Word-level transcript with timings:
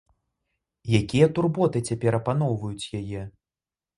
Якія 0.99 1.27
турботы 1.35 1.79
цяпер 1.91 2.17
апаноўваюць 2.21 2.91
яе? 3.03 3.21